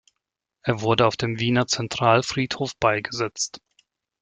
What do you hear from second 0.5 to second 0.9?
Er